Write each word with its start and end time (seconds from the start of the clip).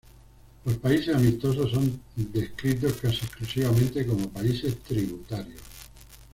Los 0.65 0.77
países 0.77 1.15
amistosos 1.15 1.69
son 1.69 2.01
descritos 2.15 2.93
casi 2.93 3.17
exclusivamente 3.17 4.03
como 4.03 4.27
países 4.31 4.79
tributarios. 4.79 5.61